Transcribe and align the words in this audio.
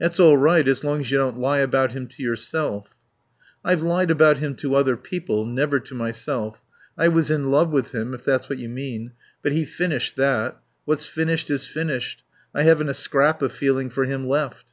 "That's 0.00 0.18
all 0.18 0.36
right 0.36 0.66
as 0.66 0.82
long 0.82 1.02
as 1.02 1.12
you 1.12 1.18
don't 1.18 1.38
lie 1.38 1.60
about 1.60 1.92
him 1.92 2.08
to 2.08 2.20
yourself." 2.20 2.96
"I've 3.64 3.80
lied 3.80 4.10
about 4.10 4.38
him 4.38 4.56
to 4.56 4.74
other 4.74 4.96
people. 4.96 5.46
Never 5.46 5.78
to 5.78 5.94
myself. 5.94 6.60
I 6.98 7.06
was 7.06 7.30
in 7.30 7.48
love 7.48 7.70
with 7.70 7.92
him, 7.94 8.12
if 8.12 8.24
that's 8.24 8.48
what 8.48 8.58
you 8.58 8.68
mean. 8.68 9.12
But 9.40 9.52
he 9.52 9.64
finished 9.64 10.16
that. 10.16 10.60
What's 10.84 11.06
finished 11.06 11.48
is 11.48 11.68
finished. 11.68 12.24
I 12.52 12.64
haven't 12.64 12.88
a 12.88 12.94
scrap 12.94 13.40
of 13.40 13.52
feeling 13.52 13.88
for 13.88 14.04
him 14.04 14.26
left." 14.26 14.66